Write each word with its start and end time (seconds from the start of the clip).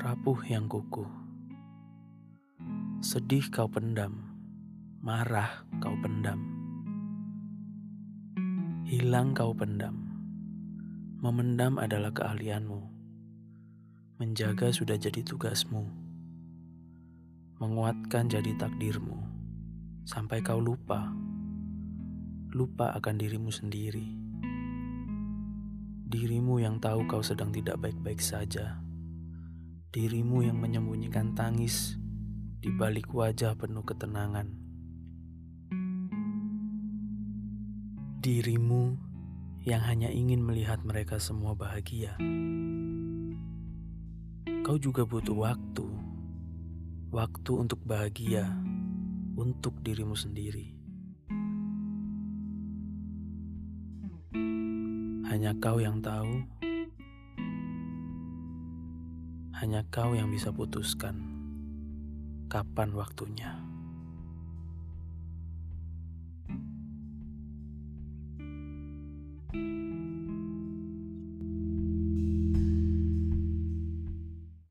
Rapuh 0.00 0.48
yang 0.48 0.64
kukuh, 0.64 1.12
sedih 3.04 3.52
kau 3.52 3.68
pendam, 3.68 4.16
marah 5.04 5.60
kau 5.76 5.92
pendam, 6.00 6.40
hilang 8.88 9.36
kau 9.36 9.52
pendam. 9.52 10.00
Memendam 11.20 11.76
adalah 11.76 12.16
keahlianmu, 12.16 12.80
menjaga 14.16 14.72
sudah 14.72 14.96
jadi 14.96 15.20
tugasmu, 15.20 15.84
menguatkan 17.60 18.32
jadi 18.32 18.56
takdirmu, 18.56 19.20
sampai 20.08 20.40
kau 20.40 20.64
lupa, 20.64 21.12
lupa 22.56 22.96
akan 22.96 23.20
dirimu 23.20 23.52
sendiri, 23.52 24.08
dirimu 26.08 26.56
yang 26.56 26.80
tahu 26.80 27.04
kau 27.04 27.20
sedang 27.20 27.52
tidak 27.52 27.76
baik-baik 27.84 28.24
saja 28.24 28.80
dirimu 29.90 30.46
yang 30.46 30.54
menyembunyikan 30.62 31.34
tangis 31.34 31.98
di 32.62 32.70
balik 32.70 33.10
wajah 33.10 33.58
penuh 33.58 33.82
ketenangan. 33.82 34.46
Dirimu 38.22 38.94
yang 39.66 39.82
hanya 39.82 40.06
ingin 40.14 40.46
melihat 40.46 40.78
mereka 40.86 41.18
semua 41.18 41.58
bahagia. 41.58 42.14
Kau 44.62 44.78
juga 44.78 45.02
butuh 45.02 45.34
waktu, 45.34 45.86
waktu 47.10 47.52
untuk 47.58 47.82
bahagia, 47.82 48.46
untuk 49.34 49.74
dirimu 49.82 50.14
sendiri. 50.14 50.70
Hanya 55.26 55.50
kau 55.58 55.82
yang 55.82 55.98
tahu 55.98 56.46
hanya 59.60 59.84
kau 59.92 60.16
yang 60.16 60.32
bisa 60.32 60.48
putuskan 60.56 61.20
kapan 62.48 62.96
waktunya. 62.96 63.69